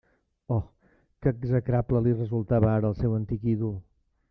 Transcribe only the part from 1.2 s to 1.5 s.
que